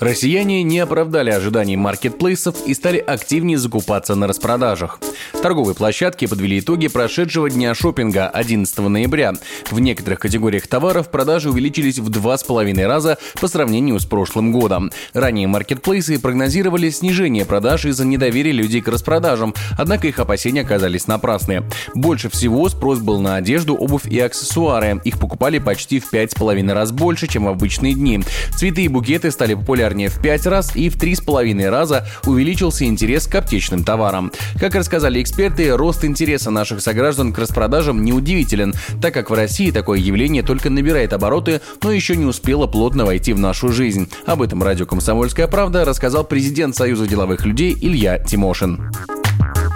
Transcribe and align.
Россияне 0.00 0.62
не 0.62 0.78
оправдали 0.78 1.28
ожиданий 1.28 1.76
маркетплейсов 1.76 2.56
и 2.66 2.72
стали 2.72 2.96
активнее 2.96 3.58
закупаться 3.58 4.14
на 4.14 4.26
распродажах. 4.26 4.98
Торговые 5.42 5.74
площадки 5.74 6.26
подвели 6.26 6.60
итоги 6.60 6.88
прошедшего 6.88 7.50
дня 7.50 7.74
шопинга 7.74 8.26
11 8.26 8.78
ноября. 8.78 9.34
В 9.70 9.78
некоторых 9.78 10.20
категориях 10.20 10.66
товаров 10.68 11.10
продажи 11.10 11.50
увеличились 11.50 11.98
в 11.98 12.08
два 12.08 12.38
с 12.38 12.44
половиной 12.44 12.86
раза 12.86 13.18
по 13.42 13.46
сравнению 13.46 14.00
с 14.00 14.06
прошлым 14.06 14.52
годом. 14.52 14.90
Ранее 15.12 15.46
маркетплейсы 15.48 16.18
прогнозировали 16.18 16.88
снижение 16.88 17.44
продаж 17.44 17.84
из-за 17.84 18.06
недоверия 18.06 18.52
людей 18.52 18.80
к 18.80 18.88
распродажам, 18.88 19.54
однако 19.78 20.08
их 20.08 20.18
опасения 20.18 20.62
оказались 20.62 21.08
напрасны. 21.08 21.64
Больше 21.94 22.30
всего 22.30 22.70
спрос 22.70 23.00
был 23.00 23.20
на 23.20 23.36
одежду, 23.36 23.74
обувь 23.74 24.06
и 24.06 24.18
аксессуары. 24.18 24.98
Их 25.04 25.18
покупали 25.18 25.58
почти 25.58 26.00
в 26.00 26.08
пять 26.08 26.32
с 26.32 26.34
половиной 26.34 26.72
раз 26.72 26.90
больше, 26.90 27.26
чем 27.26 27.44
в 27.44 27.48
обычные 27.48 27.92
дни. 27.92 28.22
Цветы 28.56 28.84
и 28.84 28.88
букеты 28.88 29.30
стали 29.30 29.52
популярны 29.52 29.89
популярнее 29.90 30.08
в 30.08 30.20
5 30.20 30.46
раз 30.46 30.76
и 30.76 30.88
в 30.88 30.96
3,5 30.96 31.68
раза 31.68 32.06
увеличился 32.24 32.84
интерес 32.84 33.26
к 33.26 33.34
аптечным 33.34 33.82
товарам. 33.82 34.30
Как 34.58 34.74
рассказали 34.74 35.20
эксперты, 35.20 35.76
рост 35.76 36.04
интереса 36.04 36.50
наших 36.50 36.80
сограждан 36.80 37.32
к 37.32 37.38
распродажам 37.38 38.04
неудивителен, 38.04 38.72
так 39.02 39.14
как 39.14 39.30
в 39.30 39.34
России 39.34 39.72
такое 39.72 39.98
явление 39.98 40.42
только 40.42 40.70
набирает 40.70 41.12
обороты, 41.12 41.60
но 41.82 41.90
еще 41.90 42.16
не 42.16 42.24
успело 42.24 42.66
плотно 42.66 43.04
войти 43.04 43.32
в 43.32 43.38
нашу 43.38 43.72
жизнь. 43.72 44.08
Об 44.26 44.42
этом 44.42 44.62
радио 44.62 44.86
«Комсомольская 44.86 45.48
правда» 45.48 45.84
рассказал 45.84 46.22
президент 46.24 46.76
Союза 46.76 47.08
деловых 47.08 47.44
людей 47.44 47.76
Илья 47.80 48.18
Тимошин. 48.18 48.92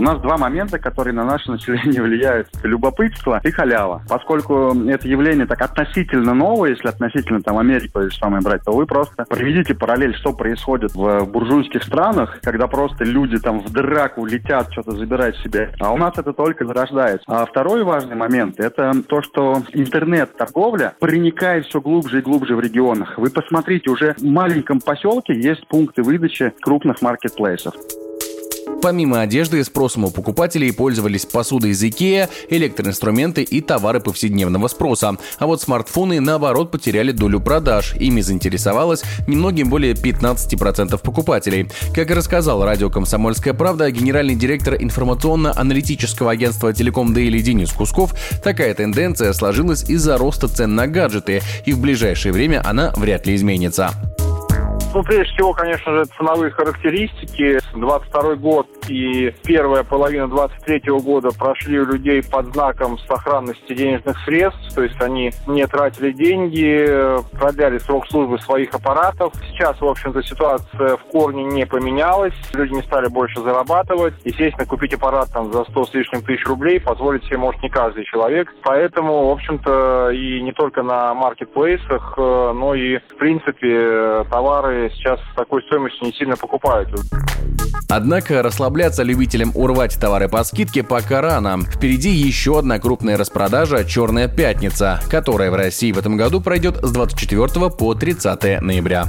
У 0.00 0.02
нас 0.02 0.18
два 0.22 0.38
момента, 0.38 0.78
которые 0.78 1.12
на 1.12 1.24
наше 1.24 1.50
население 1.50 2.00
влияют. 2.02 2.48
Любопытство 2.62 3.38
и 3.44 3.50
халява. 3.50 4.02
Поскольку 4.08 4.74
это 4.88 5.06
явление 5.06 5.44
так 5.44 5.60
относительно 5.60 6.32
новое, 6.32 6.70
если 6.70 6.88
относительно 6.88 7.42
там 7.42 7.58
Америку 7.58 8.00
или 8.00 8.08
самое 8.08 8.42
брать, 8.42 8.62
то 8.64 8.72
вы 8.72 8.86
просто 8.86 9.26
проведите 9.28 9.74
параллель, 9.74 10.14
что 10.16 10.32
происходит 10.32 10.94
в 10.94 11.26
буржуйских 11.26 11.82
странах, 11.84 12.38
когда 12.40 12.66
просто 12.66 13.04
люди 13.04 13.36
там 13.36 13.60
в 13.60 13.70
драку 13.70 14.24
летят, 14.24 14.72
что-то 14.72 14.92
забирать 14.92 15.36
себе. 15.44 15.74
А 15.78 15.92
у 15.92 15.98
нас 15.98 16.16
это 16.16 16.32
только 16.32 16.64
зарождается. 16.64 17.24
А 17.28 17.44
второй 17.44 17.84
важный 17.84 18.16
момент– 18.16 18.54
это 18.58 19.02
то, 19.06 19.20
что 19.20 19.62
интернет-торговля 19.74 20.94
проникает 20.98 21.66
все 21.66 21.78
глубже 21.82 22.20
и 22.20 22.22
глубже 22.22 22.56
в 22.56 22.60
регионах. 22.60 23.18
Вы 23.18 23.28
посмотрите, 23.28 23.90
уже 23.90 24.14
в 24.16 24.24
маленьком 24.24 24.80
поселке 24.80 25.38
есть 25.38 25.68
пункты 25.68 26.02
выдачи 26.02 26.54
крупных 26.62 27.02
маркетплейсов. 27.02 27.74
Помимо 28.82 29.20
одежды, 29.20 29.62
спросом 29.62 30.04
у 30.04 30.10
покупателей 30.10 30.72
пользовались 30.72 31.26
посуда 31.26 31.68
из 31.68 31.82
Ikea, 31.84 32.30
электроинструменты 32.48 33.42
и 33.42 33.60
товары 33.60 34.00
повседневного 34.00 34.68
спроса. 34.68 35.16
А 35.38 35.46
вот 35.46 35.60
смартфоны, 35.60 36.18
наоборот, 36.20 36.70
потеряли 36.70 37.12
долю 37.12 37.40
продаж. 37.40 37.94
Ими 37.96 38.22
заинтересовалось 38.22 39.02
немногим 39.28 39.68
более 39.68 39.92
15% 39.92 40.98
покупателей. 41.02 41.68
Как 41.94 42.10
и 42.10 42.14
рассказал 42.14 42.64
радио 42.64 42.88
«Комсомольская 42.88 43.52
правда», 43.52 43.90
генеральный 43.90 44.34
директор 44.34 44.74
информационно-аналитического 44.74 46.30
агентства 46.30 46.72
«Телеком 46.72 47.12
Дейли» 47.12 47.40
Денис 47.40 47.72
Кусков, 47.72 48.14
такая 48.42 48.72
тенденция 48.72 49.34
сложилась 49.34 49.84
из-за 49.90 50.16
роста 50.16 50.48
цен 50.48 50.74
на 50.74 50.86
гаджеты, 50.86 51.42
и 51.66 51.74
в 51.74 51.80
ближайшее 51.80 52.32
время 52.32 52.62
она 52.64 52.92
вряд 52.96 53.26
ли 53.26 53.34
изменится. 53.34 53.92
Ну, 54.92 55.04
прежде 55.04 55.32
всего, 55.34 55.52
конечно 55.52 55.92
же, 55.92 56.04
ценовые 56.16 56.50
характеристики. 56.50 57.60
22 57.74 58.36
год 58.36 58.66
и 58.88 59.32
первая 59.44 59.84
половина 59.84 60.28
23 60.28 60.82
года 61.00 61.30
прошли 61.36 61.80
у 61.80 61.84
людей 61.84 62.22
под 62.22 62.52
знаком 62.52 62.98
сохранности 62.98 63.74
денежных 63.74 64.18
средств, 64.24 64.74
то 64.74 64.82
есть 64.82 65.00
они 65.00 65.32
не 65.46 65.66
тратили 65.66 66.12
деньги, 66.12 66.86
продляли 67.38 67.78
срок 67.78 68.06
службы 68.08 68.38
своих 68.40 68.74
аппаратов. 68.74 69.32
Сейчас, 69.50 69.80
в 69.80 69.86
общем-то, 69.86 70.22
ситуация 70.22 70.96
в 70.96 71.04
корне 71.10 71.44
не 71.44 71.66
поменялась, 71.66 72.34
люди 72.54 72.74
не 72.74 72.82
стали 72.82 73.08
больше 73.08 73.40
зарабатывать. 73.40 74.14
Естественно, 74.24 74.66
купить 74.66 74.94
аппарат 74.94 75.28
там 75.32 75.52
за 75.52 75.64
100 75.64 75.84
с 75.84 75.94
лишним 75.94 76.22
тысяч 76.22 76.46
рублей 76.46 76.80
позволить 76.80 77.24
себе 77.24 77.38
может 77.38 77.62
не 77.62 77.68
каждый 77.68 78.04
человек. 78.04 78.52
Поэтому, 78.62 79.28
в 79.28 79.30
общем-то, 79.30 80.10
и 80.10 80.40
не 80.42 80.52
только 80.52 80.82
на 80.82 81.14
маркетплейсах, 81.14 82.14
э, 82.16 82.52
но 82.54 82.74
и, 82.74 82.98
в 82.98 83.16
принципе, 83.16 84.24
товары 84.30 84.90
сейчас 84.94 85.20
с 85.32 85.34
такой 85.36 85.62
стоимостью 85.62 86.06
не 86.06 86.12
сильно 86.12 86.36
покупают. 86.36 86.88
Однако 87.88 88.42
расслабляться 88.42 89.02
любителям 89.02 89.52
урвать 89.54 89.98
товары 89.98 90.28
по 90.28 90.44
скидке 90.44 90.82
пока 90.82 91.20
рано. 91.20 91.60
Впереди 91.62 92.10
еще 92.10 92.58
одна 92.58 92.78
крупная 92.78 93.16
распродажа 93.16 93.84
«Черная 93.84 94.28
пятница», 94.28 95.00
которая 95.10 95.50
в 95.50 95.54
России 95.54 95.92
в 95.92 95.98
этом 95.98 96.16
году 96.16 96.40
пройдет 96.40 96.78
с 96.82 96.90
24 96.92 97.70
по 97.70 97.94
30 97.94 98.60
ноября. 98.60 99.06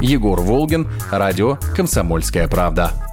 Егор 0.00 0.40
Волгин, 0.40 0.88
радио 1.10 1.58
«Комсомольская 1.76 2.48
правда». 2.48 3.11